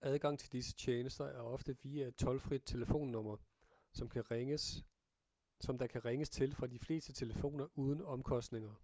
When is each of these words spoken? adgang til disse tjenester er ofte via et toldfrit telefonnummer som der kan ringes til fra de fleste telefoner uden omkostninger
adgang 0.00 0.38
til 0.38 0.52
disse 0.52 0.72
tjenester 0.74 1.24
er 1.24 1.40
ofte 1.40 1.76
via 1.82 2.06
et 2.06 2.16
toldfrit 2.16 2.62
telefonnummer 2.66 3.36
som 3.92 4.10
der 5.78 5.86
kan 5.86 6.02
ringes 6.04 6.30
til 6.30 6.54
fra 6.54 6.66
de 6.66 6.78
fleste 6.78 7.12
telefoner 7.12 7.66
uden 7.74 8.02
omkostninger 8.04 8.74